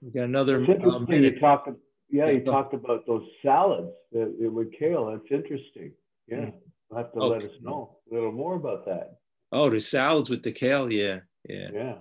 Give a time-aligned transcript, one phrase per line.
[0.00, 0.62] We got another.
[0.64, 1.22] Interesting.
[1.22, 1.68] you talked,
[2.10, 5.06] yeah, you talked about those salads that, with kale.
[5.06, 5.92] That's interesting.
[6.26, 6.52] Yeah, mm.
[6.90, 9.18] you'll have to let us know a little more about that.
[9.52, 10.90] Oh, the salads with the kale.
[10.90, 11.94] Yeah, yeah, yeah.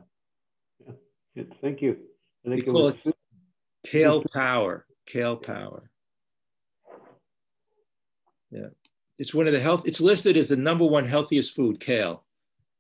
[1.36, 1.44] yeah.
[1.62, 1.98] Thank you.
[2.46, 3.16] I think it was it
[3.86, 4.86] kale power.
[5.06, 5.90] Kale power.
[8.52, 8.68] Yeah,
[9.18, 9.84] it's one of the health.
[9.86, 11.80] It's listed as the number one healthiest food.
[11.80, 12.24] Kale.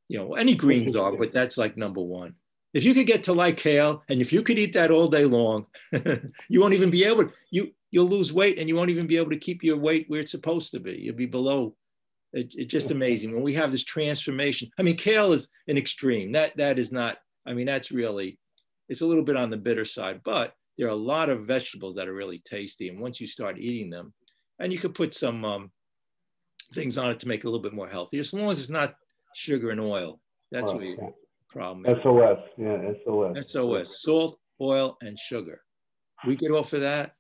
[0.08, 2.34] You know, any greens are, but that's like number one.
[2.74, 5.26] If you could get to like kale, and if you could eat that all day
[5.26, 5.66] long,
[6.50, 7.32] you won't even be able to.
[7.50, 10.20] You you'll lose weight, and you won't even be able to keep your weight where
[10.20, 10.94] it's supposed to be.
[10.94, 11.76] You'll be below.
[12.32, 14.70] It, it's just amazing when we have this transformation.
[14.78, 16.32] I mean, kale is an extreme.
[16.32, 17.18] That that is not.
[17.46, 18.38] I mean, that's really.
[18.88, 21.94] It's a little bit on the bitter side, but there are a lot of vegetables
[21.96, 24.14] that are really tasty, and once you start eating them,
[24.60, 25.72] and you could put some um,
[26.74, 28.70] things on it to make it a little bit more healthy, as long as it's
[28.70, 28.96] not
[29.34, 30.20] sugar and oil.
[30.52, 31.14] That's oh, what you
[31.50, 31.86] problem.
[32.04, 33.52] SOS, yeah, SOS.
[33.52, 35.62] SOS, salt, oil, and sugar.
[36.26, 37.16] We get off of that.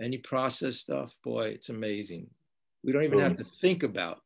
[0.00, 2.28] Any processed stuff, boy, it's amazing.
[2.84, 4.20] We don't even have to think about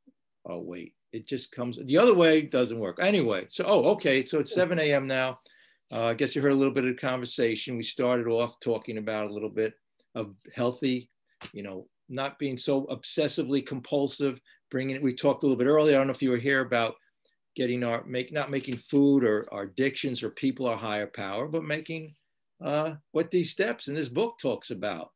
[0.47, 0.95] our weight.
[1.13, 1.79] It just comes.
[1.85, 2.99] The other way doesn't work.
[3.01, 4.25] Anyway, so, oh, okay.
[4.25, 5.07] So it's 7 a.m.
[5.07, 5.39] now.
[5.93, 7.77] Uh, I guess you heard a little bit of the conversation.
[7.77, 9.75] We started off talking about a little bit
[10.15, 11.11] of healthy,
[11.53, 14.41] you know, not being so obsessively compulsive,
[14.71, 15.03] bringing it.
[15.03, 15.97] We talked a little bit earlier.
[15.97, 16.95] I don't know if you were here about
[17.57, 21.65] getting our make not making food or our addictions or people our higher power, but
[21.65, 22.15] making
[22.65, 25.11] uh, what these steps in this book talks about,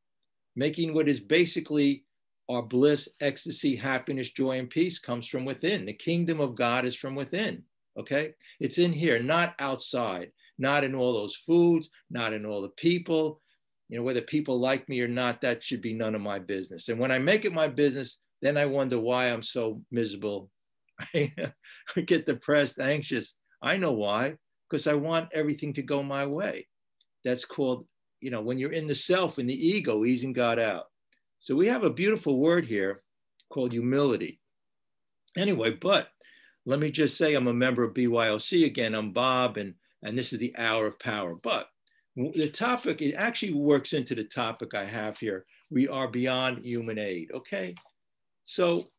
[0.56, 2.05] making what is basically
[2.48, 5.84] our bliss, ecstasy, happiness, joy, and peace comes from within.
[5.84, 7.62] The kingdom of God is from within.
[7.98, 12.70] Okay, it's in here, not outside, not in all those foods, not in all the
[12.70, 13.41] people.
[13.88, 16.88] You know, whether people like me or not, that should be none of my business.
[16.88, 20.48] And when I make it my business, then I wonder why I'm so miserable
[21.14, 21.32] I
[22.06, 23.34] get depressed, anxious.
[23.62, 24.34] I know why,
[24.68, 26.66] because I want everything to go my way.
[27.24, 27.86] That's called,
[28.20, 30.84] you know, when you're in the self and the ego, easing God out.
[31.38, 33.00] So we have a beautiful word here
[33.50, 34.40] called humility.
[35.36, 36.08] Anyway, but
[36.66, 38.94] let me just say I'm a member of BYOC again.
[38.94, 41.34] I'm Bob, and, and this is the hour of power.
[41.34, 41.68] But
[42.16, 45.46] the topic, it actually works into the topic I have here.
[45.70, 47.74] We are beyond human aid, okay?
[48.44, 48.90] So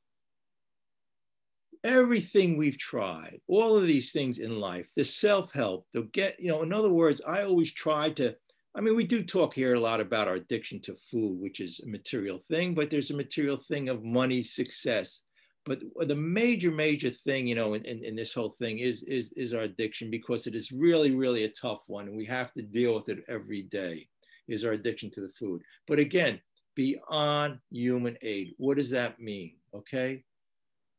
[1.83, 6.63] everything we've tried, all of these things in life, the self-help, the get, you know,
[6.63, 8.35] in other words, I always try to,
[8.75, 11.79] I mean, we do talk here a lot about our addiction to food, which is
[11.83, 15.21] a material thing, but there's a material thing of money, success.
[15.65, 19.31] But the major, major thing, you know, in, in, in this whole thing is, is,
[19.33, 22.07] is our addiction because it is really, really a tough one.
[22.07, 24.07] And we have to deal with it every day,
[24.47, 25.61] is our addiction to the food.
[25.85, 26.41] But again,
[26.75, 28.55] beyond human aid.
[28.57, 29.57] What does that mean?
[29.75, 30.23] Okay.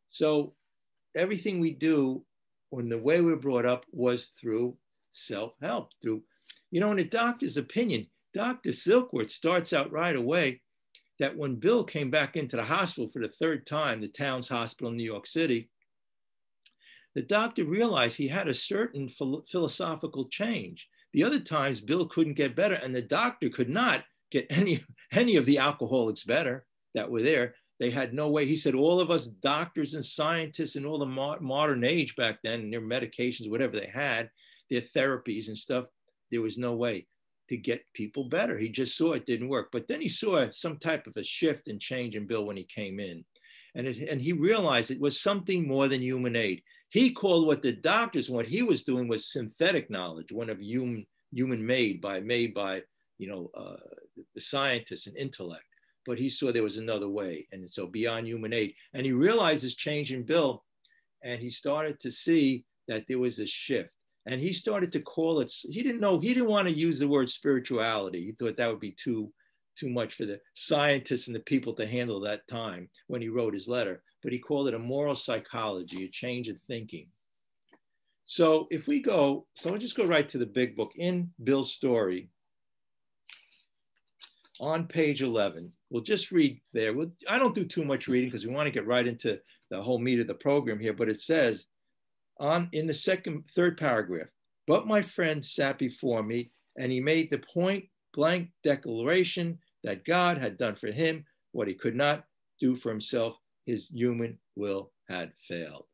[0.08, 0.54] So
[1.14, 2.24] everything we do
[2.70, 4.76] when the way we are brought up was through
[5.12, 6.22] self-help, through,
[6.70, 8.70] you know, in a doctor's opinion, Dr.
[8.70, 10.62] Silkworth starts out right away
[11.18, 14.90] that when Bill came back into the hospital for the third time, the Towns Hospital
[14.90, 15.70] in New York City,
[17.14, 20.88] the doctor realized he had a certain philosophical change.
[21.12, 25.36] The other times, Bill couldn't get better, and the doctor could not get any, any
[25.36, 27.54] of the alcoholics better that were there.
[27.80, 28.46] They had no way.
[28.46, 32.38] He said, all of us doctors and scientists in all the mo- modern age back
[32.42, 34.30] then, their medications, whatever they had,
[34.70, 35.86] their therapies and stuff,
[36.30, 37.06] there was no way
[37.48, 38.56] to get people better.
[38.56, 39.70] He just saw it didn't work.
[39.72, 42.64] But then he saw some type of a shift and change in Bill when he
[42.64, 43.24] came in.
[43.74, 46.62] And, it, and he realized it was something more than human aid.
[46.90, 51.06] He called what the doctors, what he was doing was synthetic knowledge, one of human,
[51.32, 52.82] human made by, made by,
[53.18, 53.76] you know, uh,
[54.34, 55.64] the scientists and intellect
[56.06, 57.46] but he saw there was another way.
[57.52, 58.74] And so beyond human aid.
[58.94, 60.64] And he realized this change in Bill
[61.22, 63.90] and he started to see that there was a shift.
[64.26, 67.08] And he started to call it, he didn't know, he didn't want to use the
[67.08, 68.24] word spirituality.
[68.24, 69.32] He thought that would be too,
[69.76, 73.54] too much for the scientists and the people to handle that time when he wrote
[73.54, 74.02] his letter.
[74.22, 77.08] But he called it a moral psychology, a change in thinking.
[78.24, 81.72] So if we go, so I'll just go right to the big book in Bill's
[81.72, 82.28] story
[84.60, 86.94] on page 11 we'll just read there.
[86.94, 89.38] We'll, I don't do too much reading because we want to get right into
[89.70, 91.66] the whole meat of the program here, but it says
[92.40, 94.28] on in the second, third paragraph,
[94.66, 97.84] but my friend sat before me and he made the point
[98.14, 102.24] blank declaration that God had done for him what he could not
[102.58, 103.36] do for himself.
[103.66, 105.84] His human will had failed.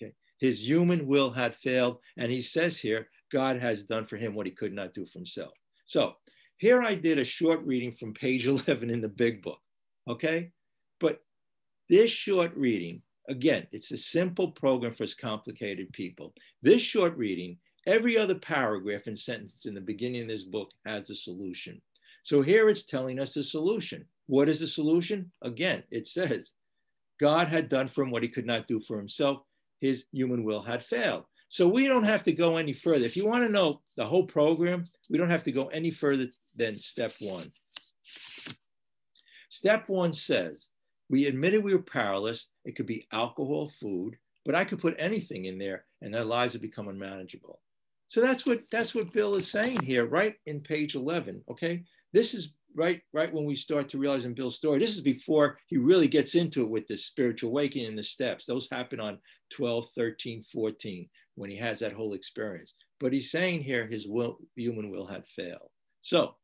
[0.00, 0.12] Okay.
[0.38, 1.98] His human will had failed.
[2.16, 5.18] And he says here, God has done for him what he could not do for
[5.18, 5.52] himself.
[5.86, 6.14] So
[6.58, 9.60] here I did a short reading from page 11 in the big book,
[10.08, 10.52] okay?
[11.00, 11.20] But
[11.88, 16.34] this short reading, again, it's a simple program for complicated people.
[16.62, 17.58] This short reading
[17.88, 21.80] Every other paragraph and sentence in the beginning of this book has a solution.
[22.22, 24.04] So here it's telling us the solution.
[24.26, 25.32] What is the solution?
[25.40, 26.52] Again, it says,
[27.18, 29.38] God had done for him what he could not do for himself.
[29.80, 31.24] His human will had failed.
[31.48, 33.06] So we don't have to go any further.
[33.06, 36.26] If you want to know the whole program, we don't have to go any further
[36.58, 37.52] than step one.
[39.50, 40.70] Step one says,
[41.08, 42.48] we admitted we were powerless.
[42.64, 46.52] It could be alcohol, food, but I could put anything in there and their lives
[46.52, 47.60] would become unmanageable.
[48.08, 51.42] So that's what that's what Bill is saying here, right in page 11.
[51.50, 54.78] Okay, this is right right when we start to realize in Bill's story.
[54.78, 58.46] This is before he really gets into it with the spiritual awakening and the steps.
[58.46, 59.18] Those happen on
[59.50, 62.74] 12, 13, 14 when he has that whole experience.
[62.98, 65.70] But he's saying here his will, human will had failed.
[66.00, 66.34] So,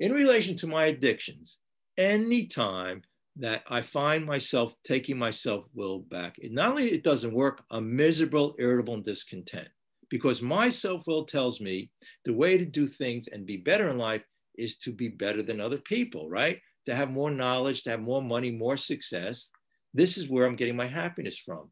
[0.00, 1.58] in relation to my addictions,
[1.98, 3.02] anytime
[3.36, 7.62] that I find myself taking my self will back, it, not only it doesn't work,
[7.70, 9.68] I'm miserable, irritable, and discontent
[10.08, 11.90] because my self will tells me
[12.24, 14.22] the way to do things and be better in life
[14.58, 16.58] is to be better than other people, right?
[16.86, 19.50] To have more knowledge, to have more money, more success.
[19.94, 21.70] This is where I'm getting my happiness from.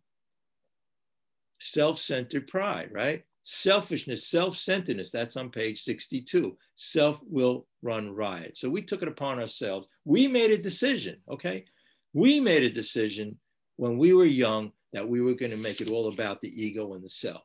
[1.60, 3.24] Self centered pride, right?
[3.50, 6.54] Selfishness, self centeredness, that's on page 62.
[6.74, 8.58] Self will run riot.
[8.58, 9.88] So we took it upon ourselves.
[10.04, 11.64] We made a decision, okay?
[12.12, 13.38] We made a decision
[13.76, 16.92] when we were young that we were going to make it all about the ego
[16.92, 17.42] and the self.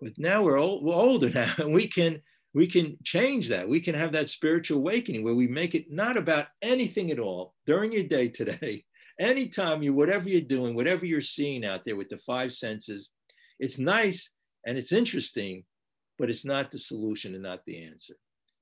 [0.00, 2.22] But now we're, old, we're older now, and we can
[2.54, 3.68] we can change that.
[3.68, 7.52] We can have that spiritual awakening where we make it not about anything at all
[7.66, 8.86] during your day today.
[9.20, 13.10] Anytime you, whatever you're doing, whatever you're seeing out there with the five senses,
[13.58, 14.30] it's nice
[14.66, 15.64] and it's interesting,
[16.18, 18.14] but it's not the solution and not the answer.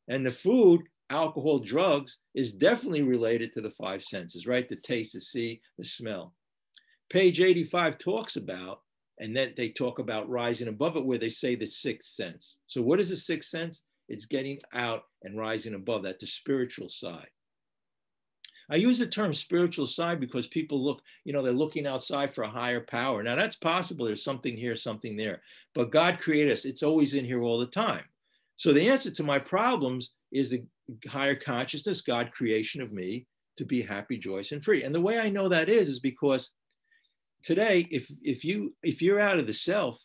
[0.08, 4.68] And the food, alcohol, drugs is definitely related to the five senses, right?
[4.68, 6.34] The taste, the see, the smell.
[7.10, 8.80] Page 85 talks about
[9.20, 12.56] and then they talk about rising above it, where they say the sixth sense.
[12.66, 13.82] So, what is the sixth sense?
[14.08, 17.28] It's getting out and rising above that, the spiritual side.
[18.70, 22.44] I use the term spiritual side because people look, you know, they're looking outside for
[22.44, 23.22] a higher power.
[23.22, 24.04] Now, that's possible.
[24.04, 25.40] There's something here, something there.
[25.74, 28.04] But God created us, it's always in here all the time.
[28.56, 30.64] So, the answer to my problems is the
[31.08, 33.26] higher consciousness, God creation of me
[33.56, 34.84] to be happy, joyous, and free.
[34.84, 36.50] And the way I know that is, is because
[37.42, 40.02] today if if you if you're out of the self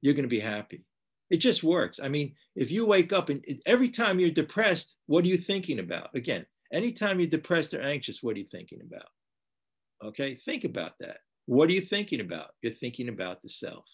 [0.00, 0.84] you're going to be happy
[1.30, 5.24] it just works i mean if you wake up and every time you're depressed what
[5.24, 9.08] are you thinking about again anytime you're depressed or anxious what are you thinking about?
[10.04, 11.18] Okay think about that.
[11.46, 12.50] What are you thinking about?
[12.62, 13.84] You're thinking about the self.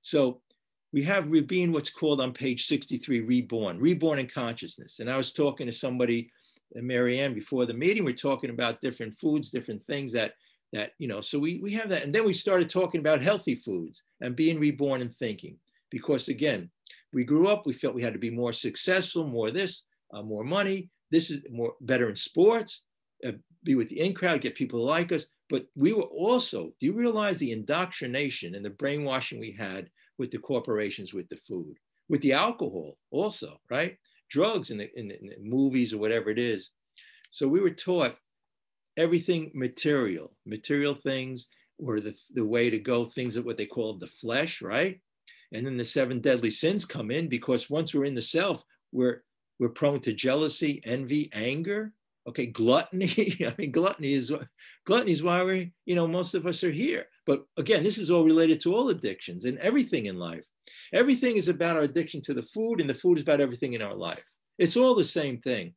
[0.00, 0.40] So
[0.92, 5.00] we have we being what's called on page 63 reborn reborn in consciousness.
[5.00, 6.30] And i was talking to somebody
[6.74, 8.04] marianne before the meeting.
[8.04, 10.32] We're talking about different foods different things that
[10.72, 12.02] that you know so we we have that.
[12.04, 15.56] And then we started talking about healthy foods and being reborn in thinking.
[15.90, 16.70] Because again
[17.12, 19.82] we grew up we felt we had to be more successful more this
[20.12, 22.82] uh, more money this is more better in sports
[23.26, 23.32] uh,
[23.64, 25.26] be with the in crowd get people to like us.
[25.50, 30.30] But we were also do you realize the indoctrination and the brainwashing we had with
[30.30, 31.76] the corporations with the food
[32.08, 33.96] with the alcohol also right?
[34.30, 36.70] Drugs in the, in the, in the movies or whatever it is.
[37.30, 38.16] So we were taught
[38.96, 41.48] everything material, material things
[41.78, 45.00] were the, the way to go, things that what they call the flesh, right?
[45.52, 49.22] And then the seven deadly sins come in because once we're in the self, we're
[49.58, 51.92] we're prone to jealousy, envy, anger.
[52.26, 53.36] Okay, gluttony.
[53.46, 54.32] I mean, gluttony is
[54.86, 57.06] gluttony is why we, you know, most of us are here.
[57.26, 60.46] But again, this is all related to all addictions and everything in life.
[60.92, 63.82] Everything is about our addiction to the food, and the food is about everything in
[63.82, 64.24] our life.
[64.58, 65.74] It's all the same thing.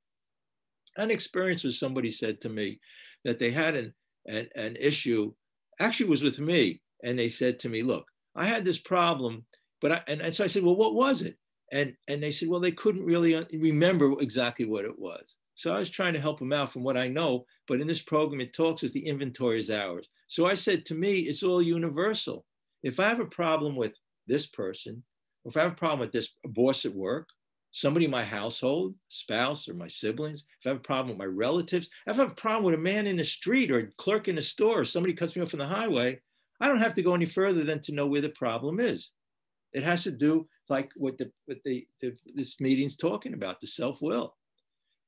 [0.97, 2.79] An experience where somebody said to me,
[3.25, 3.93] that they had an,
[4.27, 5.33] an, an issue,
[5.79, 6.81] actually was with me.
[7.03, 8.05] And they said to me, look,
[8.35, 9.45] I had this problem,
[9.81, 11.37] but I, and, and so I said, well, what was it?
[11.71, 15.35] And, and they said, well, they couldn't really uh, remember exactly what it was.
[15.55, 18.01] So I was trying to help them out from what I know, but in this
[18.01, 20.07] program, it talks as the inventory is ours.
[20.27, 22.45] So I said to me, it's all universal.
[22.83, 23.97] If I have a problem with
[24.27, 25.03] this person,
[25.43, 27.27] or if I have a problem with this boss at work,
[27.71, 31.25] somebody in my household, spouse or my siblings, if I have a problem with my
[31.25, 34.27] relatives, if I have a problem with a man in the street or a clerk
[34.27, 36.19] in a store, or somebody cuts me off on the highway,
[36.59, 39.11] I don't have to go any further than to know where the problem is.
[39.77, 43.67] It has to do like what the what the, the this meeting's talking about, the
[43.67, 44.35] self-will.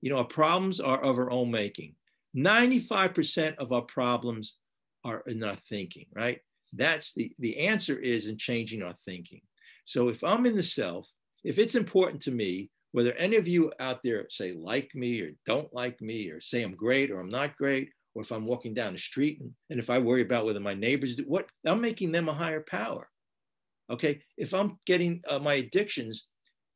[0.01, 1.95] You know, our problems are of our own making.
[2.37, 4.57] 95% of our problems
[5.03, 6.39] are in our thinking, right?
[6.73, 9.41] That's the the answer is in changing our thinking.
[9.85, 11.09] So if I'm in the self,
[11.43, 15.31] if it's important to me, whether any of you out there say like me or
[15.47, 18.75] don't like me or say I'm great or I'm not great, or if I'm walking
[18.75, 21.81] down the street and, and if I worry about whether my neighbors do what, I'm
[21.81, 23.09] making them a higher power.
[23.89, 26.27] Okay, if I'm getting uh, my addictions,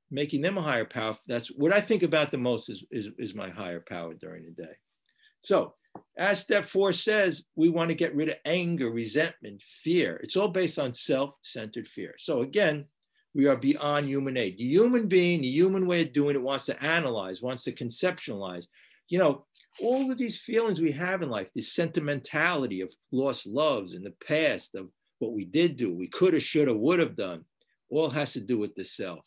[0.10, 3.36] making them a higher power, that's what I think about the most is, is, is
[3.36, 4.74] my higher power during the day.
[5.42, 5.74] So
[6.18, 10.20] as step four says, we want to get rid of anger, resentment, fear.
[10.24, 12.16] It's all based on self-centered fear.
[12.18, 12.86] So again,
[13.36, 14.58] we are beyond human aid.
[14.58, 18.68] The human being, the human way of doing it wants to analyze, wants to conceptualize.
[19.10, 19.46] You know,
[19.82, 24.14] all of these feelings we have in life, this sentimentality of lost loves in the
[24.26, 24.90] past, of
[25.24, 27.46] what we did do, we could have, should have, would have done,
[27.90, 29.26] all has to do with the self.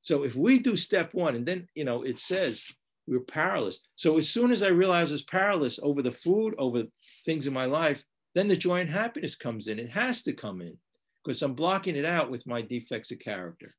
[0.00, 2.62] So if we do step one, and then, you know, it says
[3.06, 3.80] we're powerless.
[3.94, 6.84] So as soon as I realize I was powerless over the food, over
[7.24, 8.04] things in my life,
[8.34, 9.78] then the joy and happiness comes in.
[9.78, 10.76] It has to come in
[11.24, 13.74] because I'm blocking it out with my defects of character.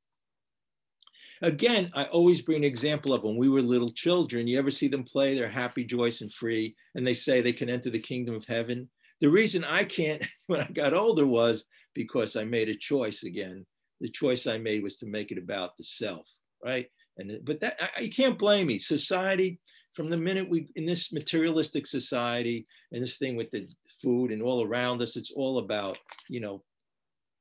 [1.41, 4.47] Again, I always bring an example of when we were little children.
[4.47, 5.35] You ever see them play?
[5.35, 8.89] They're happy, joyous, and free, and they say they can enter the kingdom of heaven.
[9.21, 13.65] The reason I can't when I got older was because I made a choice again.
[13.99, 16.29] The choice I made was to make it about the self,
[16.63, 16.87] right?
[17.17, 18.77] And but that I, you can't blame me.
[18.77, 19.59] Society,
[19.93, 23.67] from the minute we in this materialistic society and this thing with the
[24.01, 25.97] food and all around us, it's all about
[26.29, 26.63] you know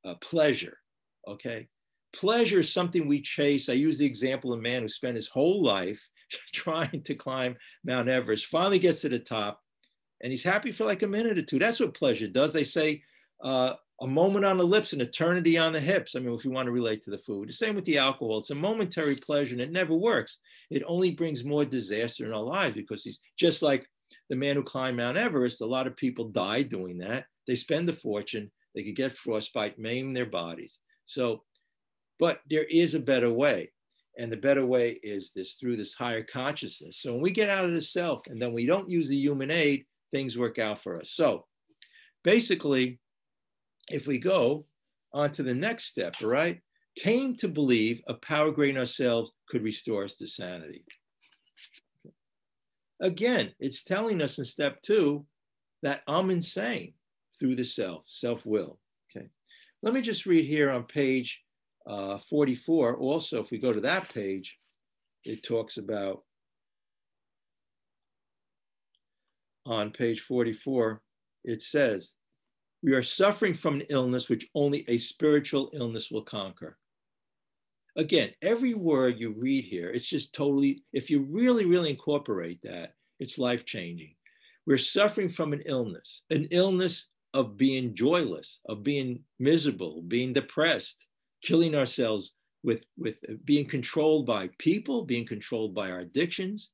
[0.03, 0.77] uh, pleasure.
[1.27, 1.67] Okay.
[2.13, 3.69] Pleasure is something we chase.
[3.69, 6.01] I use the example of a man who spent his whole life
[6.53, 7.55] trying to climb
[7.85, 9.61] Mount Everest, finally gets to the top,
[10.21, 11.59] and he's happy for like a minute or two.
[11.59, 12.53] That's what pleasure does.
[12.53, 13.03] They say
[13.43, 16.15] uh, a moment on the lips, an eternity on the hips.
[16.15, 18.39] I mean, if you want to relate to the food, the same with the alcohol.
[18.39, 20.39] It's a momentary pleasure and it never works.
[20.69, 23.87] It only brings more disaster in our lives because he's just like
[24.29, 25.61] the man who climbed Mount Everest.
[25.61, 27.25] A lot of people die doing that.
[27.47, 30.77] They spend a fortune they could get frostbite, maim their bodies.
[31.07, 31.43] So,
[32.19, 33.71] but there is a better way.
[34.19, 37.01] And the better way is this through this higher consciousness.
[37.01, 39.49] So when we get out of the self and then we don't use the human
[39.49, 41.11] aid, things work out for us.
[41.11, 41.45] So
[42.23, 42.99] basically,
[43.89, 44.65] if we go
[45.13, 46.59] on to the next step, all right,
[46.97, 50.83] came to believe a power greater than ourselves could restore us to sanity.
[52.99, 55.25] Again, it's telling us in step two
[55.83, 56.93] that I'm insane
[57.39, 58.79] through the self, self will.
[59.15, 59.27] Okay.
[59.83, 61.39] Let me just read here on page
[61.87, 62.97] uh, 44.
[62.97, 64.57] Also, if we go to that page,
[65.23, 66.23] it talks about
[69.67, 71.01] on page 44,
[71.43, 72.13] it says,
[72.81, 76.77] We are suffering from an illness which only a spiritual illness will conquer.
[77.97, 82.93] Again, every word you read here, it's just totally, if you really, really incorporate that,
[83.19, 84.13] it's life changing.
[84.65, 91.05] We're suffering from an illness, an illness of being joyless, of being miserable, being depressed,
[91.41, 92.33] killing ourselves
[92.63, 96.71] with, with being controlled by people, being controlled by our addictions.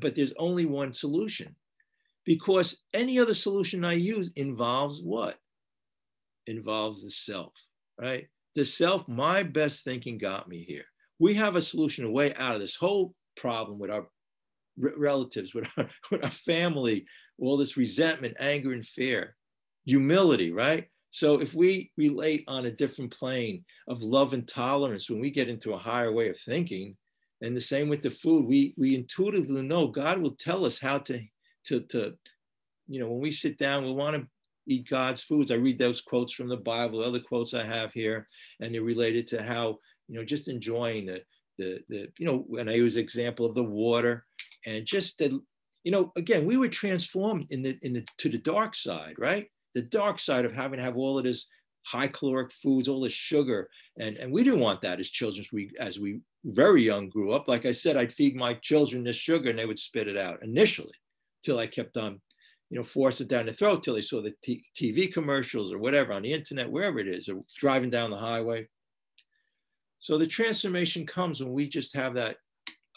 [0.00, 1.54] But there's only one solution
[2.24, 5.36] because any other solution I use involves what?
[6.46, 7.52] Involves the self,
[8.00, 8.26] right?
[8.54, 10.84] The self, my best thinking got me here.
[11.18, 14.06] We have a solution, a way out of this whole problem with our
[14.76, 17.06] relatives, with our, with our family,
[17.38, 19.36] all this resentment, anger, and fear
[19.84, 20.86] humility, right?
[21.10, 25.48] So if we relate on a different plane of love and tolerance, when we get
[25.48, 26.96] into a higher way of thinking,
[27.40, 30.98] and the same with the food, we we intuitively know God will tell us how
[30.98, 31.22] to
[31.66, 32.14] to to,
[32.88, 34.26] you know, when we sit down, we want to
[34.66, 35.50] eat God's foods.
[35.50, 38.28] I read those quotes from the Bible, other quotes I have here,
[38.60, 39.78] and they're related to how
[40.08, 41.22] you know just enjoying the
[41.58, 44.24] the the you know, and I use example of the water
[44.66, 45.40] and just the
[45.84, 49.48] you know again we were transformed in the in the to the dark side, right?
[49.74, 51.46] the dark side of having to have all of this
[51.84, 53.68] high caloric foods, all this sugar.
[53.98, 57.32] And, and we didn't want that as children as we, as we very young grew
[57.32, 57.46] up.
[57.46, 60.42] Like I said, I'd feed my children this sugar and they would spit it out
[60.42, 60.92] initially
[61.44, 62.20] till I kept on,
[62.70, 65.78] you know, force it down the throat till they saw the t- TV commercials or
[65.78, 68.66] whatever on the internet, wherever it is, or driving down the highway.
[70.00, 72.36] So the transformation comes when we just have that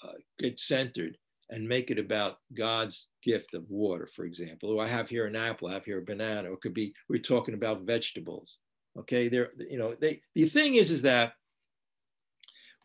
[0.04, 1.18] uh, get centered
[1.50, 4.72] and make it about God's gift of water, for example.
[4.72, 6.94] Or I have here an apple, I have here a banana, or it could be
[7.10, 8.60] we're talking about vegetables.
[9.00, 11.34] Okay, there, you know, they the thing is, is that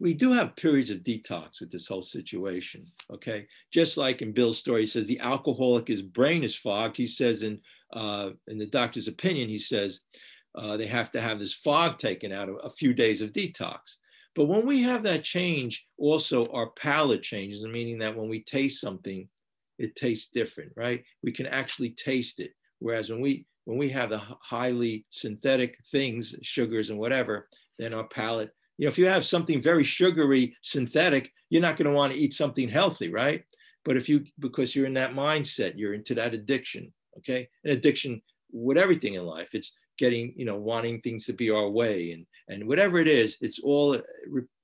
[0.01, 2.87] we do have periods of detox with this whole situation.
[3.11, 6.97] Okay, just like in Bill's story, he says the alcoholic, his brain is fogged.
[6.97, 7.61] He says in
[7.93, 10.01] uh, in the doctor's opinion, he says
[10.55, 13.97] uh, they have to have this fog taken out of a few days of detox.
[14.35, 18.81] But when we have that change, also our palate changes, meaning that when we taste
[18.81, 19.29] something,
[19.79, 21.05] it tastes different, right?
[21.23, 22.53] We can actually taste it.
[22.79, 28.09] Whereas when we when we have the highly synthetic things, sugars and whatever, then our
[28.09, 28.51] palate,
[28.83, 32.19] you know, if you have something very sugary, synthetic, you're not going to want to
[32.19, 33.45] eat something healthy, right?
[33.85, 37.49] But if you, because you're in that mindset, you're into that addiction, okay?
[37.63, 38.21] An addiction
[38.51, 39.51] with everything in life.
[39.53, 43.37] It's getting, you know, wanting things to be our way and and whatever it is,
[43.41, 43.97] it's all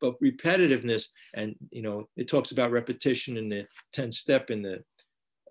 [0.02, 1.04] repetitiveness.
[1.34, 4.82] And you know, it talks about repetition in the 10 step in the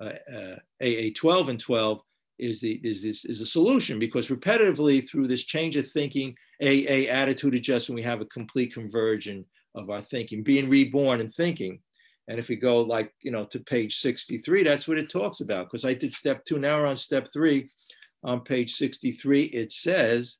[0.01, 2.01] uh, uh, AA 12 and 12
[2.39, 7.09] is the is this is a solution because repetitively through this change of thinking, AA
[7.09, 11.79] attitude adjustment, we have a complete conversion of our thinking, being reborn and thinking.
[12.27, 15.67] And if we go like, you know, to page 63, that's what it talks about.
[15.67, 17.69] Because I did step two, now we're on step three.
[18.23, 20.37] On page 63, it says,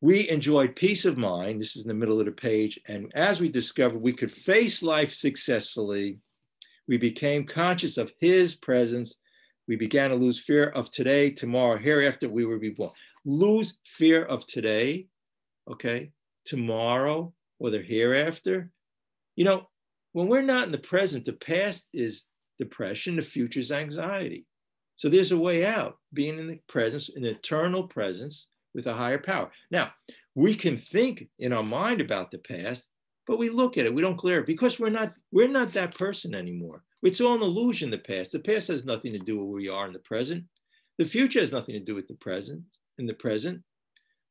[0.00, 1.60] we enjoyed peace of mind.
[1.60, 2.80] This is in the middle of the page.
[2.88, 6.18] And as we discovered we could face life successfully,
[6.90, 9.14] we became conscious of his presence.
[9.68, 12.90] We began to lose fear of today, tomorrow, hereafter we will be born.
[13.24, 15.06] Lose fear of today,
[15.70, 16.10] okay,
[16.44, 18.72] tomorrow, or the hereafter.
[19.36, 19.68] You know,
[20.14, 22.24] when we're not in the present, the past is
[22.58, 24.44] depression, the future is anxiety.
[24.96, 29.18] So there's a way out, being in the presence, an eternal presence with a higher
[29.18, 29.52] power.
[29.70, 29.92] Now,
[30.34, 32.84] we can think in our mind about the past,
[33.26, 35.96] but we look at it, we don't clear it because we're not we're not that
[35.96, 36.82] person anymore.
[37.02, 38.32] It's all an illusion, the past.
[38.32, 40.44] The past has nothing to do with where we are in the present.
[40.98, 42.62] The future has nothing to do with the present,
[42.98, 43.62] in the present.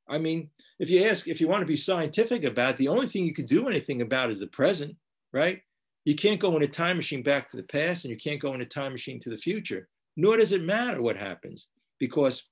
[0.07, 3.07] I mean, if you ask, if you want to be scientific about it, the only
[3.07, 4.95] thing you can do anything about is the present,
[5.33, 5.61] right?
[6.05, 8.53] You can't go in a time machine back to the past and you can't go
[8.53, 11.67] in a time machine to the future, nor does it matter what happens
[11.99, 12.43] because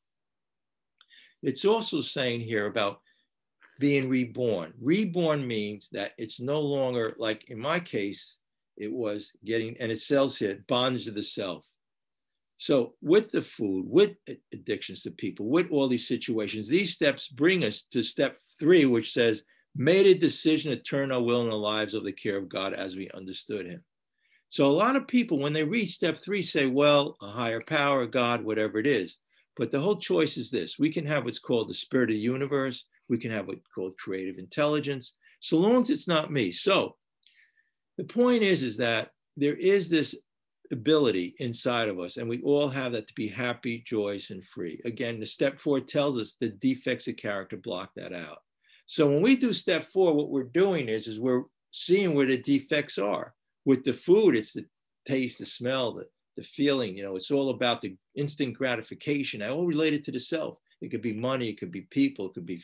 [1.44, 3.00] it's also saying here about
[3.79, 4.74] being reborn.
[4.81, 8.36] Reborn means that it's no longer like in my case,
[8.77, 11.65] it was getting, and it sells here, bondage to the self.
[12.57, 14.12] So with the food, with
[14.51, 19.13] addictions to people, with all these situations, these steps bring us to step three, which
[19.13, 19.43] says,
[19.75, 22.74] made a decision to turn our will and our lives of the care of God
[22.74, 23.84] as we understood him.
[24.50, 28.07] So a lot of people, when they reach step three, say, well, a higher power,
[28.07, 29.17] God, whatever it is.
[29.55, 30.79] But the whole choice is this.
[30.79, 32.86] We can have what's called the spirit of the universe.
[33.09, 36.51] We can have what's called creative intelligence, so long as it's not me.
[36.51, 36.95] So
[37.97, 40.15] the point is, is that there is this
[40.71, 44.82] ability inside of us, and we all have that to be happy, joyous, and free.
[44.86, 48.39] Again, the step four tells us the defects of character block that out.
[48.86, 52.38] So when we do step four, what we're doing is, is we're seeing where the
[52.38, 53.34] defects are.
[53.65, 54.65] With the food, it's the
[55.05, 56.05] taste, the smell, the,
[56.38, 60.58] the feeling, you know, it's all about the instant gratification, all related to the self.
[60.82, 62.63] It could be money, it could be people, it could be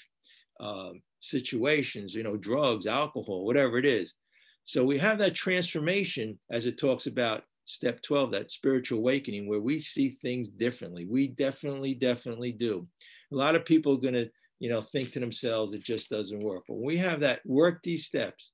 [0.60, 4.14] um, situations, you know, drugs, alcohol, whatever it is.
[4.66, 9.60] So we have that transformation as it talks about step 12, that spiritual awakening, where
[9.60, 11.06] we see things differently.
[11.06, 12.88] We definitely, definitely do.
[13.32, 16.44] A lot of people are going to, you know, think to themselves, it just doesn't
[16.44, 16.64] work.
[16.68, 18.52] But we have that work these steps.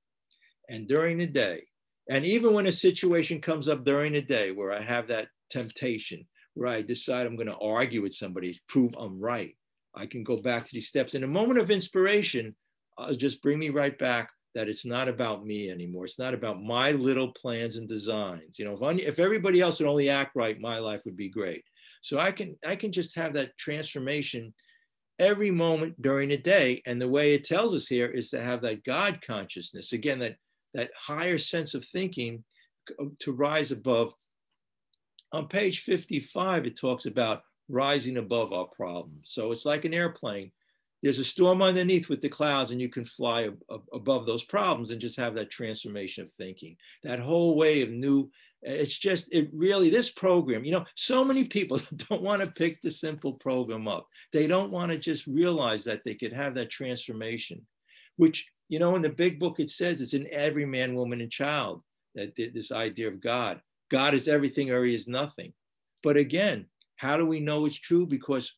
[0.69, 1.63] And during the day,
[2.09, 6.25] and even when a situation comes up during the day where I have that temptation,
[6.55, 9.55] where I decide I'm going to argue with somebody, prove I'm right,
[9.95, 11.15] I can go back to these steps.
[11.15, 12.55] In a moment of inspiration,
[12.97, 16.05] uh, just bring me right back that it's not about me anymore.
[16.05, 18.57] It's not about my little plans and designs.
[18.57, 21.63] You know, if, if everybody else would only act right, my life would be great.
[22.01, 24.53] So I can I can just have that transformation
[25.19, 26.81] every moment during the day.
[26.85, 29.93] And the way it tells us here is to have that God consciousness.
[29.93, 30.35] Again, that
[30.73, 32.43] that higher sense of thinking
[33.19, 34.13] to rise above.
[35.31, 39.29] On page 55, it talks about rising above our problems.
[39.31, 40.51] So it's like an airplane.
[41.01, 44.43] There's a storm underneath with the clouds and you can fly ab- ab- above those
[44.43, 46.75] problems and just have that transformation of thinking.
[47.03, 48.29] That whole way of new
[48.61, 51.79] it's just it really this program you know so many people
[52.09, 54.07] don't want to pick the simple program up.
[54.33, 57.65] They don't want to just realize that they could have that transformation
[58.17, 61.31] which you know in the big book it says it's in every man woman and
[61.31, 61.81] child
[62.15, 63.61] that this idea of god.
[63.89, 65.53] God is everything or he is nothing.
[66.03, 66.65] But again
[66.99, 68.53] how do we know it's true because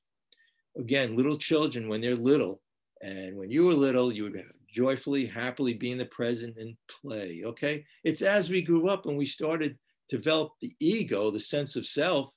[0.78, 2.60] again, little children, when they're little,
[3.04, 7.44] and when you were little, you would joyfully, happily be in the present and play.
[7.46, 7.86] Okay.
[8.04, 9.78] It's as we grew up and we started
[10.10, 12.32] to develop the ego, the sense of self,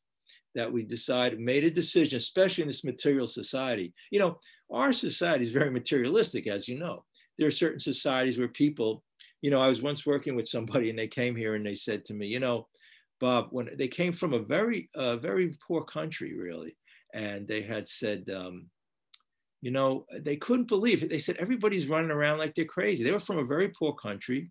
[0.55, 3.93] that we decided, made a decision, especially in this material society.
[4.11, 4.39] You know,
[4.71, 7.05] our society is very materialistic, as you know.
[7.39, 9.03] There are certain societies where people,
[9.43, 12.05] you know, I was once working with somebody and they came here and they said
[12.07, 12.69] to me, you know,
[13.25, 16.77] Bob, when they came from a very, uh, very poor country, really,
[17.15, 18.67] and they had said, um,
[19.63, 21.09] you know, they couldn't believe it.
[21.09, 23.03] They said everybody's running around like they're crazy.
[23.03, 24.51] They were from a very poor country,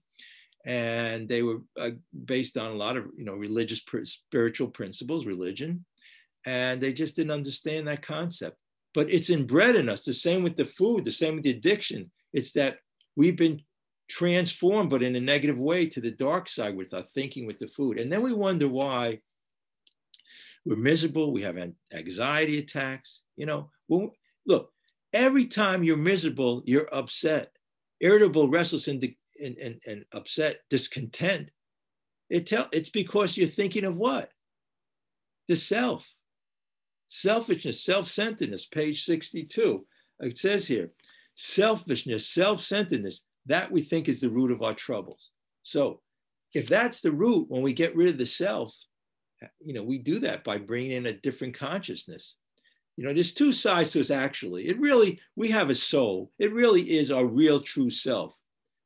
[0.65, 1.91] and they were uh,
[2.25, 5.85] based on a lot of you know religious spiritual principles, religion,
[6.47, 8.57] and they just didn't understand that concept.
[8.95, 10.03] But it's inbred in us.
[10.03, 11.05] The same with the food.
[11.05, 12.09] The same with the addiction.
[12.33, 12.77] It's that
[13.15, 13.61] we've been
[14.09, 17.67] transformed, but in a negative way, to the dark side with our thinking with the
[17.67, 19.19] food, and then we wonder why
[20.65, 21.33] we're miserable.
[21.33, 21.57] We have
[21.93, 23.21] anxiety attacks.
[23.35, 24.11] You know, well,
[24.45, 24.73] look,
[25.13, 27.51] Every time you're miserable, you're upset,
[27.99, 29.03] irritable, restless, and,
[29.41, 31.49] and, and, and upset, discontent.
[32.31, 34.31] It tell, it's because you're thinking of what?
[35.47, 36.11] The self.
[37.09, 39.85] Selfishness, self centeredness, page 62.
[40.21, 40.89] It says here
[41.35, 45.29] selfishness, self centeredness, that we think is the root of our troubles.
[45.63, 46.01] So
[46.53, 48.75] if that's the root, when we get rid of the self,
[49.59, 52.35] you know, we do that by bringing in a different consciousness.
[52.95, 54.67] You know, there's two sides to us actually.
[54.67, 56.31] It really, we have a soul.
[56.39, 58.37] It really is our real true self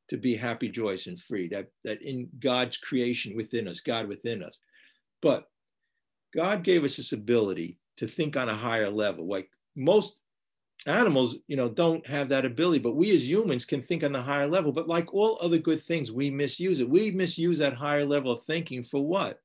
[0.08, 4.42] to be happy, joyous, and free, that, that in God's creation within us, God within
[4.42, 4.60] us.
[5.22, 5.46] But
[6.34, 9.28] God gave us this ability to think on a higher level.
[9.28, 10.22] Like most
[10.88, 14.22] animals, you know, don't have that ability, but we as humans can think on the
[14.22, 14.72] higher level.
[14.72, 16.90] But like all other good things, we misuse it.
[16.90, 19.40] We misuse that higher level of thinking for what?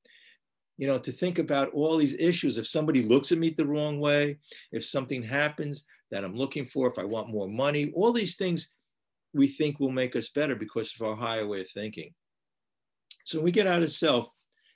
[0.77, 2.57] You know, to think about all these issues.
[2.57, 4.39] If somebody looks at me the wrong way,
[4.71, 8.69] if something happens that I'm looking for, if I want more money, all these things
[9.33, 12.13] we think will make us better because of our higher way of thinking.
[13.25, 14.29] So when we get out of self,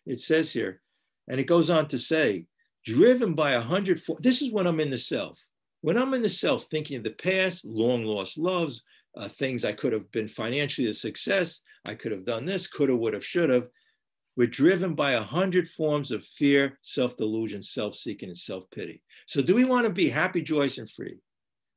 [0.05, 0.81] it says here,
[1.27, 2.45] and it goes on to say,
[2.85, 5.39] driven by a hundred, this is when I'm in the self
[5.81, 8.83] when I'm in the self thinking of the past, long lost loves,
[9.15, 12.89] uh, things I could have been financially a success, I could have done this, could
[12.89, 13.67] have, would have, should have,
[14.35, 19.01] we're driven by a hundred forms of fear, self-delusion, self-seeking, and self-pity.
[19.25, 21.17] So do we want to be happy, joyous, and free?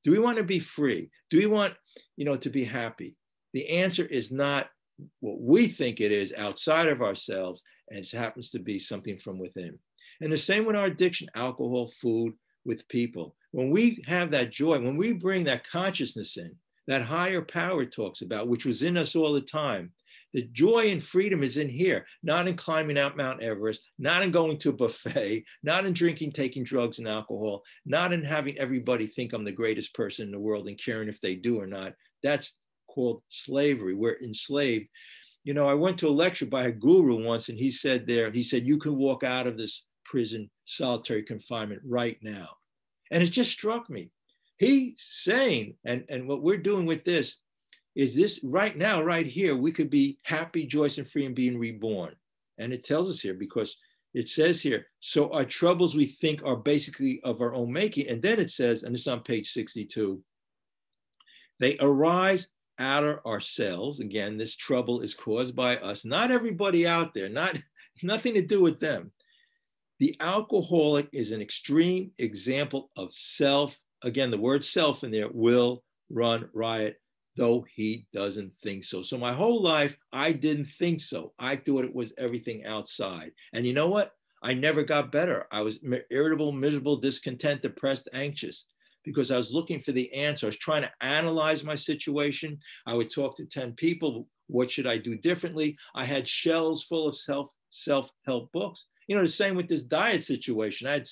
[0.04, 1.10] Do we want to be free?
[1.30, 1.74] Do we want,
[2.16, 3.16] you know, to be happy?
[3.54, 4.68] The answer is not
[5.20, 9.38] what we think it is outside of ourselves, and it happens to be something from
[9.38, 9.78] within.
[10.20, 12.34] And the same with our addiction, alcohol, food,
[12.66, 13.34] with people.
[13.52, 16.54] When we have that joy, when we bring that consciousness in,
[16.86, 19.92] that higher power talks about, which was in us all the time,
[20.32, 24.30] the joy and freedom is in here, not in climbing out Mount Everest, not in
[24.30, 29.08] going to a buffet, not in drinking, taking drugs and alcohol, not in having everybody
[29.08, 31.94] think I'm the greatest person in the world and caring if they do or not.
[32.22, 33.94] That's called slavery.
[33.94, 34.88] We're enslaved.
[35.42, 38.30] You know, I went to a lecture by a guru once, and he said there,
[38.30, 42.50] he said, you can walk out of this prison, solitary confinement right now.
[43.10, 44.10] And it just struck me.
[44.58, 47.36] He's saying, and, and what we're doing with this
[47.96, 51.58] is this right now, right here, we could be happy, joyous, and free and being
[51.58, 52.14] reborn.
[52.58, 53.76] And it tells us here because
[54.12, 58.08] it says here, so our troubles we think are basically of our own making.
[58.08, 60.22] And then it says, and it's on page 62,
[61.58, 64.00] they arise out of ourselves.
[64.00, 67.56] Again, this trouble is caused by us, not everybody out there, not
[68.02, 69.12] nothing to do with them.
[70.00, 73.78] The alcoholic is an extreme example of self.
[74.02, 76.96] Again, the word self in there will run riot,
[77.36, 79.02] though he doesn't think so.
[79.02, 81.34] So my whole life, I didn't think so.
[81.38, 83.32] I thought it was everything outside.
[83.52, 84.12] And you know what?
[84.42, 85.46] I never got better.
[85.52, 88.64] I was irritable, miserable, discontent, depressed, anxious
[89.04, 90.46] because I was looking for the answer.
[90.46, 92.58] I was trying to analyze my situation.
[92.86, 94.26] I would talk to 10 people.
[94.46, 95.76] What should I do differently?
[95.94, 98.86] I had shelves full of self self help books.
[99.10, 100.86] You know, the same with this diet situation.
[100.86, 101.08] I had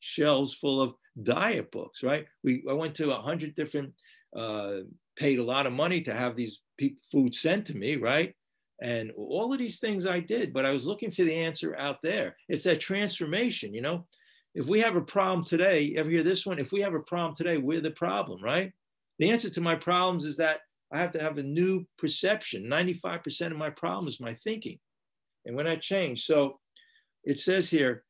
[0.00, 2.26] shelves full of diet books, right?
[2.42, 3.92] We I went to a hundred different,
[4.36, 4.78] uh,
[5.14, 8.34] paid a lot of money to have these people, food sent to me, right?
[8.82, 12.02] And all of these things I did, but I was looking for the answer out
[12.02, 12.34] there.
[12.48, 14.04] It's that transformation, you know.
[14.56, 16.58] If we have a problem today, ever hear this one?
[16.58, 18.72] If we have a problem today, we're the problem, right?
[19.20, 22.64] The answer to my problems is that I have to have a new perception.
[22.64, 24.80] 95% of my problem is my thinking.
[25.46, 26.58] And when I change, so
[27.28, 28.04] it says here,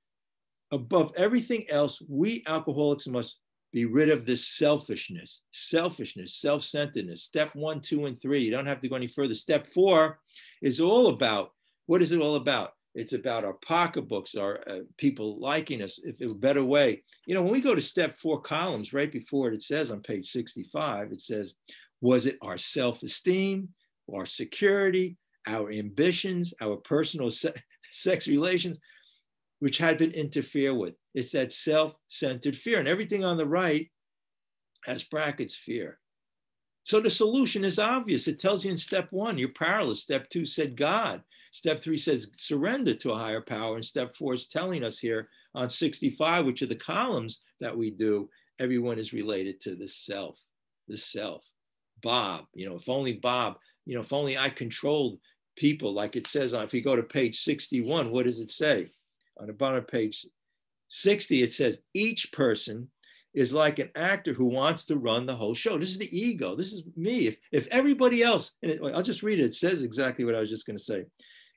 [0.71, 3.41] above everything else, we alcoholics must
[3.73, 7.25] be rid of this selfishness, selfishness, self centeredness.
[7.25, 8.43] Step one, two, and three.
[8.43, 9.35] You don't have to go any further.
[9.35, 10.21] Step four
[10.63, 11.51] is all about
[11.87, 12.73] what is it all about?
[12.95, 17.03] It's about our pocketbooks, our uh, people liking us, if a better way.
[17.27, 20.01] You know, when we go to step four columns, right before it, it says on
[20.01, 21.55] page 65, it says,
[22.01, 23.69] was it our self esteem,
[24.13, 27.55] our security, our ambitions, our personal se-
[27.91, 28.79] sex relations?
[29.61, 30.95] Which had been interfered with.
[31.15, 32.79] It's that self centered fear.
[32.79, 33.91] And everything on the right
[34.85, 35.99] has brackets fear.
[36.85, 38.29] So the solution is obvious.
[38.29, 40.01] It tells you in step one, you're powerless.
[40.01, 41.23] Step two said God.
[41.53, 43.77] Step three says surrender to a higher power.
[43.77, 47.91] And step four is telling us here on 65, which are the columns that we
[47.91, 50.41] do, everyone is related to the self,
[50.89, 51.45] the self.
[52.03, 55.19] Bob, you know, if only Bob, you know, if only I controlled
[55.57, 58.91] people, like it says on, if you go to page 61, what does it say?
[59.41, 60.27] On the bottom page
[60.89, 62.91] 60, it says, each person
[63.35, 65.79] is like an actor who wants to run the whole show.
[65.79, 66.57] This is the ego.
[66.57, 67.27] This is me.
[67.27, 70.41] If, if everybody else, and it, I'll just read it, it says exactly what I
[70.41, 71.05] was just going to say,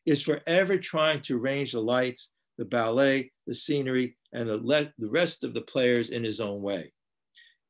[0.05, 5.09] is forever trying to arrange the lights, the ballet, the scenery, and the, le- the
[5.09, 6.91] rest of the players in his own way.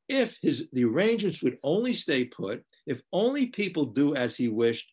[0.08, 4.88] if his the arrangements would only stay put, if only people do as he wished,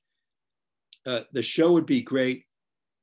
[1.05, 2.43] uh, the show would be great.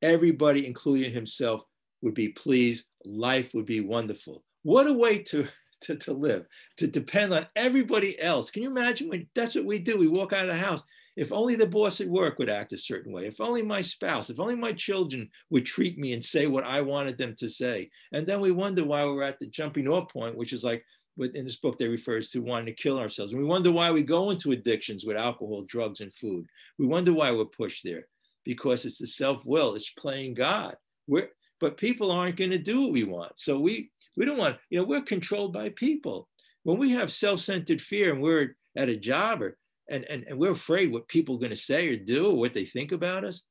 [0.02, 1.62] Everybody, including himself,
[2.02, 2.86] would be pleased.
[3.04, 4.42] Life would be wonderful.
[4.62, 5.46] What a way to,
[5.82, 6.46] to, to live,
[6.78, 8.50] to depend on everybody else.
[8.50, 9.98] Can you imagine when that's what we do?
[9.98, 10.82] We walk out of the house.
[11.16, 14.28] If only the boss at work would act a certain way, if only my spouse,
[14.28, 17.88] if only my children would treat me and say what I wanted them to say.
[18.12, 20.84] And then we wonder why we're at the jumping off point, which is like
[21.18, 23.32] in this book they refers to wanting to kill ourselves.
[23.32, 26.46] And we wonder why we go into addictions with alcohol, drugs, and food.
[26.78, 28.06] We wonder why we're pushed there
[28.44, 30.76] because it's the self-will, it's playing God.
[31.08, 31.30] We're,
[31.60, 33.32] but people aren't going to do what we want.
[33.38, 36.28] So we we don't want, you know, we're controlled by people.
[36.62, 39.56] When we have self-centered fear and we're at a job or
[39.88, 42.52] and, and, and we're afraid what people are going to say or do or what
[42.52, 43.42] they think about us.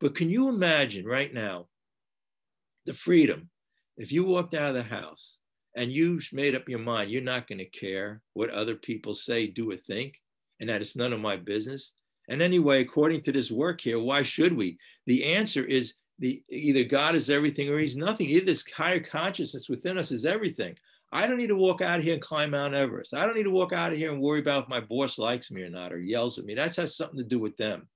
[0.00, 1.68] But can you imagine right now
[2.84, 3.48] the freedom
[3.96, 5.36] if you walked out of the house
[5.76, 9.46] and you made up your mind you're not going to care what other people say,
[9.46, 10.20] do, or think,
[10.60, 11.92] and that it's none of my business?
[12.28, 14.78] And anyway, according to this work here, why should we?
[15.06, 18.28] The answer is the either God is everything or he's nothing.
[18.28, 20.76] Either this higher consciousness within us is everything.
[21.12, 23.14] I don't need to walk out of here and climb Mount Everest.
[23.14, 25.50] I don't need to walk out of here and worry about if my boss likes
[25.50, 26.54] me or not or yells at me.
[26.54, 27.88] That has something to do with them,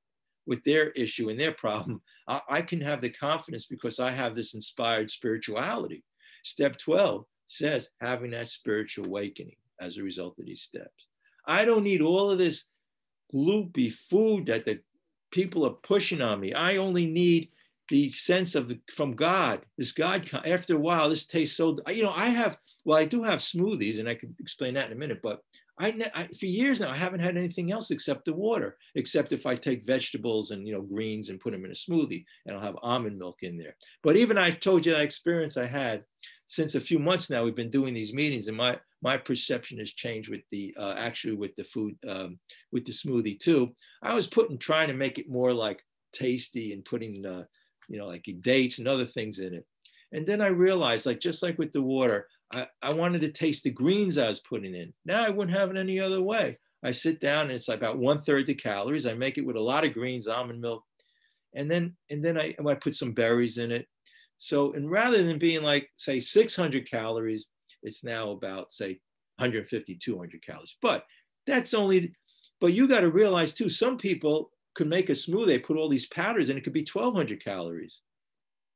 [0.47, 2.01] with their issue and their problem.
[2.27, 6.05] I, I can have the confidence because I have this inspired spirituality.
[6.43, 11.09] Step 12 says having that spiritual awakening as a result of these steps.
[11.47, 12.65] I don't need all of this
[13.35, 14.81] gloopy food that the
[15.33, 16.55] people are pushing on me.
[16.55, 17.51] I only need
[17.93, 22.03] the sense of the, from God, this God, after a while, this tastes so, you
[22.03, 24.99] know, I have, well, I do have smoothies and I can explain that in a
[24.99, 25.41] minute, but
[25.79, 29.45] I, I, for years now, I haven't had anything else except the water, except if
[29.45, 32.63] I take vegetables and, you know, greens and put them in a smoothie and I'll
[32.63, 33.77] have almond milk in there.
[34.03, 36.05] But even I told you that experience I had
[36.47, 39.93] since a few months now, we've been doing these meetings and my, my perception has
[39.93, 42.39] changed with the, uh, actually with the food, um,
[42.73, 43.75] with the smoothie too.
[44.03, 45.83] I was putting, trying to make it more like
[46.15, 47.45] tasty and putting, uh,
[47.89, 49.67] you know, like dates and other things in it.
[50.13, 53.65] And then I realized, like, just like with the water, I, I wanted to taste
[53.65, 54.93] the greens I was putting in.
[55.05, 56.59] Now I wouldn't have it any other way.
[56.85, 59.07] I sit down and it's about one third the calories.
[59.07, 60.85] I make it with a lot of greens, almond milk,
[61.55, 63.87] and then and then I, I put some berries in it.
[64.39, 67.47] So and rather than being like say 600 calories,
[67.83, 69.01] it's now about say
[69.37, 70.77] 150, 200 calories.
[70.83, 71.05] But
[71.47, 72.13] that's only.
[72.61, 75.89] But you got to realize too, some people could make a smoothie, they put all
[75.89, 78.01] these powders and it could be 1200 calories.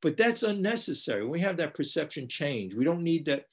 [0.02, 1.26] But that's unnecessary.
[1.26, 2.74] We have that perception change.
[2.74, 3.44] We don't need that,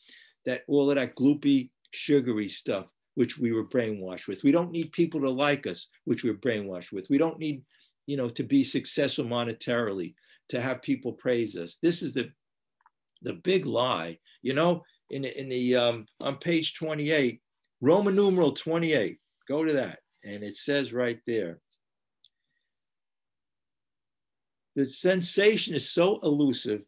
[0.45, 4.43] that all of that gloopy, sugary stuff, which we were brainwashed with.
[4.43, 7.10] We don't need people to like us, which we we're brainwashed with.
[7.10, 7.63] We don't need,
[8.08, 10.15] you know, to be successful monetarily,
[10.49, 11.77] to have people praise us.
[11.82, 12.29] This is the,
[13.21, 14.19] the big lie.
[14.41, 17.41] You know, in, in the um, on page 28,
[17.82, 19.99] Roman numeral 28, go to that.
[20.25, 21.60] And it says right there,
[24.75, 26.81] the sensation is so elusive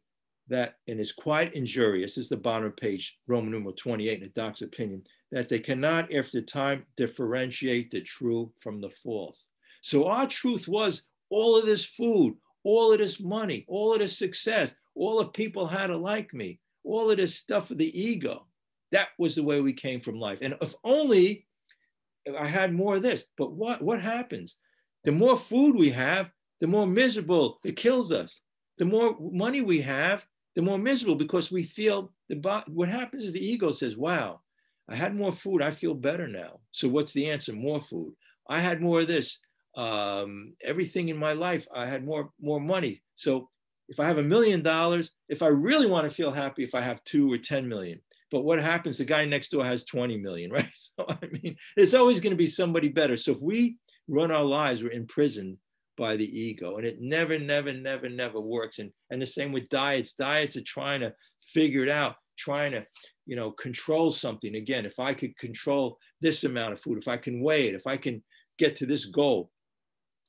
[0.48, 4.24] that and is quite injurious, this is the bottom of page, Roman numeral 28 in
[4.24, 9.46] the doc's opinion, that they cannot after time differentiate the true from the false.
[9.82, 14.18] So our truth was all of this food, all of this money, all of this
[14.18, 18.46] success, all the people had to like me, all of this stuff of the ego.
[18.92, 20.40] That was the way we came from life.
[20.42, 21.48] And if only
[22.40, 24.58] I had more of this, but what, what happens?
[25.04, 28.40] The more food we have, the more miserable it kills us.
[28.78, 33.34] The more money we have, the more miserable because we feel the what happens is
[33.34, 34.42] the ego says, wow,
[34.90, 36.60] I had more food, I feel better now.
[36.72, 37.54] So what's the answer?
[37.54, 38.14] More food.
[38.50, 39.40] I had more of this.
[39.76, 43.02] Um, everything in my life, I had more more money.
[43.16, 43.50] So
[43.90, 46.82] if I have a million dollars, if I really want to feel happy, if I
[46.82, 48.00] have two or 10 million,
[48.32, 48.98] but what happens?
[48.98, 50.70] The guy next door has 20 million, right?
[50.76, 53.18] So I mean, there's always going to be somebody better.
[53.18, 55.58] So if we run our lives, we're imprisoned
[55.98, 58.80] by the ego and it never never never never works.
[58.80, 60.14] And and the same with diets.
[60.14, 61.14] Diets are trying to
[61.46, 62.86] figure it out trying to
[63.26, 64.56] you know control something.
[64.56, 67.88] Again if i could control this amount of food if i can weigh it if
[67.88, 68.24] i can
[68.58, 69.52] get to this goal.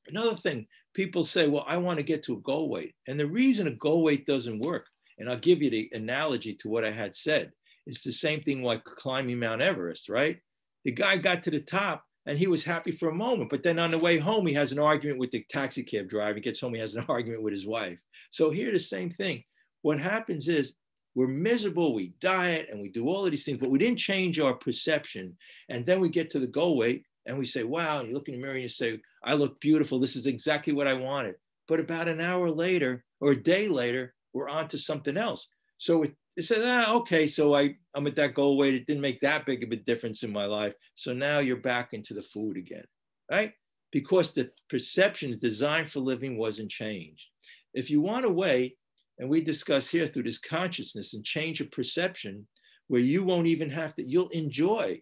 [0.09, 2.95] Another thing people say well i want to get to a goal weight.
[3.09, 4.87] And the reason a goal weight doesn't work
[5.19, 7.51] and i'll give you the analogy to what i had said
[7.87, 10.39] it's the same thing like climbing mount everest right?
[10.85, 13.51] The guy got to the top and he was happy for a moment.
[13.51, 16.35] But then on the way home, he has an argument with the taxi cab driver.
[16.35, 17.99] He gets home, he has an argument with his wife.
[18.31, 19.45] So here, the same thing.
[19.83, 20.75] What happens is
[21.15, 24.39] we're miserable, we diet, and we do all of these things, but we didn't change
[24.39, 25.37] our perception.
[25.69, 28.29] And then we get to the goal weight and we say, wow, and you look
[28.29, 29.99] in the mirror and you say, I look beautiful.
[29.99, 31.37] This is exactly what I wanted.
[31.69, 35.49] But about an hour later or a day later, we're on to something else.
[35.79, 38.75] So it, they said, ah, okay, so I, I'm at that goal weight.
[38.75, 40.75] It didn't make that big of a difference in my life.
[40.95, 42.85] So now you're back into the food again,
[43.31, 43.53] right?
[43.91, 47.25] Because the perception, the design for living wasn't changed.
[47.73, 48.77] If you want a way,
[49.19, 52.47] and we discuss here through this consciousness and change of perception,
[52.89, 55.01] where you won't even have to, you'll enjoy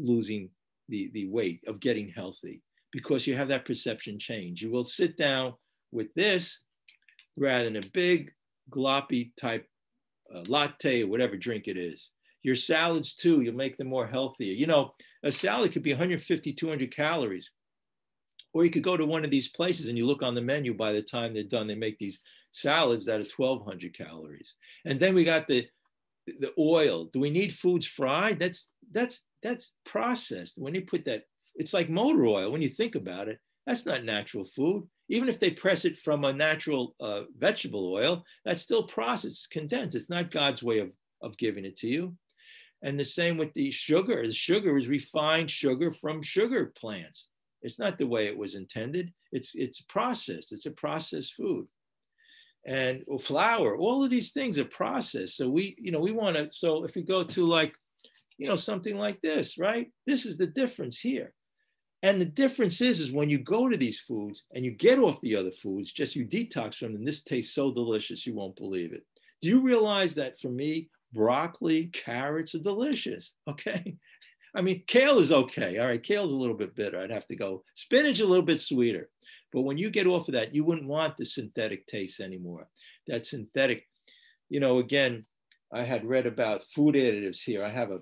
[0.00, 0.50] losing
[0.88, 4.60] the, the weight of getting healthy because you have that perception change.
[4.60, 5.54] You will sit down
[5.92, 6.58] with this
[7.36, 8.32] rather than a big
[8.70, 9.66] gloppy type
[10.34, 12.10] uh, latte whatever drink it is.
[12.42, 14.52] Your salads too, you'll make them more healthier.
[14.52, 17.50] You know, a salad could be 150, 200 calories.
[18.52, 20.74] Or you could go to one of these places and you look on the menu
[20.74, 22.20] by the time they're done, they make these
[22.52, 24.54] salads that are 1200 calories.
[24.84, 25.66] And then we got the
[26.26, 27.06] the oil.
[27.12, 28.38] Do we need foods fried?
[28.38, 30.54] That's that's that's processed.
[30.56, 32.50] When you put that, it's like motor oil.
[32.50, 34.88] When you think about it, that's not natural food.
[35.08, 39.96] Even if they press it from a natural uh, vegetable oil, that's still processed, condensed.
[39.96, 40.90] It's not God's way of,
[41.22, 42.16] of giving it to you.
[42.82, 44.22] And the same with the sugar.
[44.22, 47.28] The sugar is refined sugar from sugar plants.
[47.62, 49.12] It's not the way it was intended.
[49.32, 50.52] It's it's processed.
[50.52, 51.66] It's a processed food
[52.66, 56.48] and flour all of these things are processed so we you know we want to
[56.50, 57.74] so if we go to like
[58.38, 61.32] you know something like this right this is the difference here
[62.04, 65.20] and the difference is is when you go to these foods and you get off
[65.20, 68.92] the other foods just you detox from them this tastes so delicious you won't believe
[68.92, 69.04] it
[69.42, 73.96] do you realize that for me broccoli carrots are delicious okay
[74.54, 77.36] i mean kale is okay all right kale's a little bit bitter i'd have to
[77.36, 79.08] go spinach a little bit sweeter
[79.54, 82.66] but when you get off of that, you wouldn't want the synthetic taste anymore.
[83.06, 83.86] That synthetic,
[84.50, 85.26] you know, again,
[85.72, 87.64] I had read about food additives here.
[87.64, 88.00] I have a,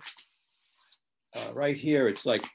[1.36, 2.48] uh, right here, it's like,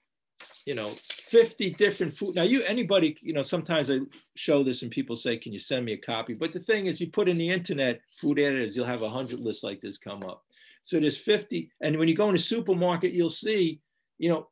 [0.66, 0.90] you know,
[1.28, 2.36] 50 different food.
[2.36, 4.00] Now you, anybody, you know, sometimes I
[4.36, 6.34] show this and people say, can you send me a copy?
[6.34, 9.40] But the thing is you put in the internet food additives, you'll have a hundred
[9.40, 10.44] lists like this come up.
[10.84, 11.70] So there's 50.
[11.82, 13.82] And when you go in a supermarket, you'll see,
[14.18, 14.48] you know,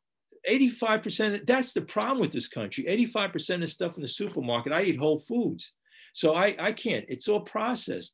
[0.48, 2.84] 85%, that's the problem with this country.
[2.84, 5.72] 85% of stuff in the supermarket, I eat whole foods.
[6.12, 8.12] So I, I can't, it's all processed.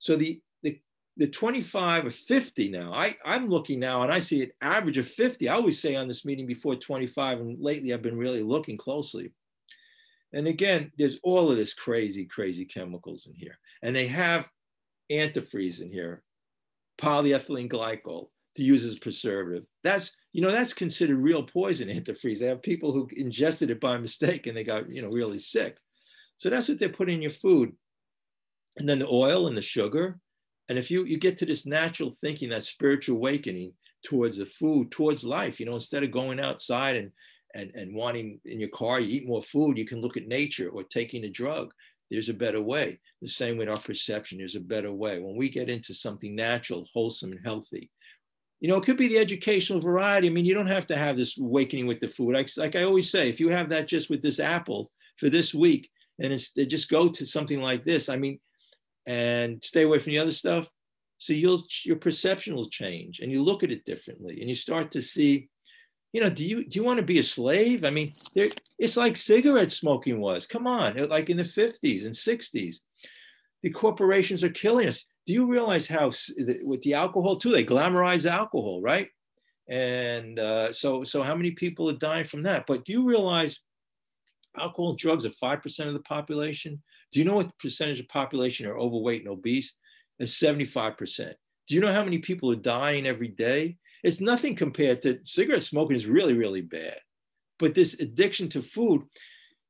[0.00, 0.40] So the,
[1.16, 4.98] the, the 25 or 50 now, I, I'm looking now and I see an average
[4.98, 5.48] of 50.
[5.48, 9.32] I always say on this meeting before 25, and lately I've been really looking closely.
[10.32, 13.58] And again, there's all of this crazy, crazy chemicals in here.
[13.82, 14.48] And they have
[15.10, 16.22] antifreeze in here,
[16.98, 19.64] polyethylene glycol to use as a preservative.
[19.82, 22.38] That's you know, that's considered real poison antifreeze.
[22.38, 25.76] They have people who ingested it by mistake and they got, you know, really sick.
[26.36, 27.72] So that's what they put in your food.
[28.78, 30.18] And then the oil and the sugar.
[30.68, 33.72] And if you, you get to this natural thinking, that spiritual awakening
[34.04, 37.10] towards the food, towards life, you know, instead of going outside and,
[37.54, 40.68] and, and wanting in your car, you eat more food, you can look at nature
[40.70, 41.72] or taking a drug.
[42.10, 43.00] There's a better way.
[43.20, 45.18] The same with our perception, there's a better way.
[45.18, 47.90] When we get into something natural, wholesome, and healthy,
[48.60, 50.28] you know, it could be the educational variety.
[50.28, 52.34] I mean, you don't have to have this awakening with the food.
[52.34, 55.52] Like, like I always say, if you have that just with this apple for this
[55.52, 58.08] week, and it's just go to something like this.
[58.08, 58.38] I mean,
[59.06, 60.68] and stay away from the other stuff.
[61.18, 64.90] So you'll your perception will change, and you look at it differently, and you start
[64.92, 65.48] to see,
[66.12, 67.84] you know, do you do you want to be a slave?
[67.84, 70.46] I mean, there it's like cigarette smoking was.
[70.46, 72.76] Come on, like in the 50s and 60s,
[73.62, 76.10] the corporations are killing us do you realize how
[76.64, 79.08] with the alcohol too they glamorize alcohol right
[79.68, 83.60] and uh, so so how many people are dying from that but do you realize
[84.58, 86.82] alcohol and drugs are 5% of the population.
[87.12, 89.74] Do you know what percentage of population are overweight and obese?
[90.18, 91.34] It's 75%
[91.68, 93.76] do you know how many people are dying every day?
[94.02, 96.98] It's nothing compared to cigarette smoking is really really bad.
[97.58, 99.02] But this addiction to food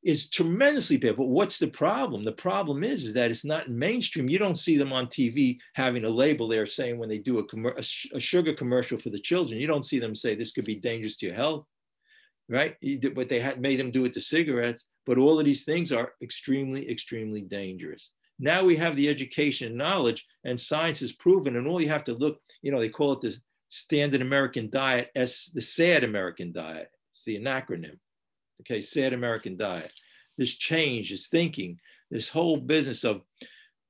[0.03, 1.17] is tremendously bad.
[1.17, 2.25] But what's the problem?
[2.25, 4.29] The problem is, is that it's not mainstream.
[4.29, 7.45] You don't see them on TV having a label there saying when they do a,
[7.69, 7.85] a,
[8.17, 11.17] a, sugar commercial for the children, you don't see them say this could be dangerous
[11.19, 11.67] to your health,
[12.53, 12.77] right?
[13.15, 14.85] But they had made them do it to cigarettes.
[15.07, 18.13] But all of these things are extremely, extremely dangerous.
[18.39, 21.57] Now we have the education and knowledge, and science is proven.
[21.57, 23.37] And all you have to look, you know, they call it the
[23.69, 26.89] standard American diet, as the sad American diet.
[27.11, 27.99] It's the acronym
[28.63, 29.93] okay, sad American diet.
[30.39, 31.79] This change, this thinking,
[32.11, 33.23] this whole business of,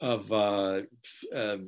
[0.01, 0.83] of uh,
[1.35, 1.59] uh,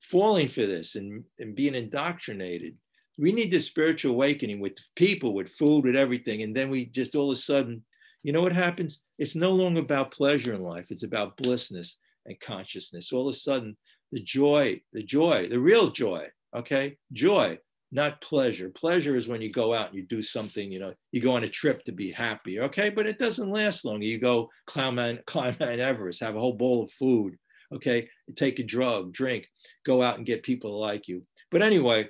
[0.00, 2.76] falling for this and, and being indoctrinated.
[3.18, 6.42] We need this spiritual awakening with people, with food, with everything.
[6.42, 7.84] And then we just all of a sudden,
[8.22, 9.02] you know what happens?
[9.18, 11.96] It's no longer about pleasure in life, it's about blissness
[12.26, 13.12] and consciousness.
[13.12, 13.76] All of a sudden,
[14.12, 16.96] the joy, the joy, the real joy, okay?
[17.12, 17.58] Joy
[17.94, 18.70] not pleasure.
[18.70, 21.44] Pleasure is when you go out and you do something, you know, you go on
[21.44, 22.88] a trip to be happy, okay?
[22.88, 24.00] But it doesn't last long.
[24.00, 27.36] You go climb Mount, climb Mount Everest, have a whole bowl of food,
[27.72, 29.48] Okay, take a drug, drink,
[29.86, 31.22] go out and get people to like you.
[31.50, 32.08] But anyway,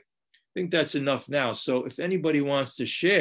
[0.54, 1.52] think that's enough now.
[1.52, 3.10] So if anybody wants to share.